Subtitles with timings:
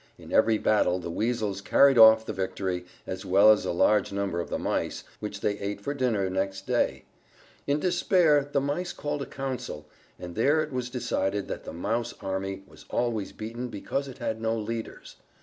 [0.17, 4.39] In every battle the Weasels carried off the victory, as well as a large number
[4.39, 7.05] of the Mice, which they ate for dinner next day.
[7.67, 9.87] In despair the Mice called a council,
[10.17, 14.41] and there it was decided that the Mouse army was always beaten because it had
[14.41, 15.17] no leaders.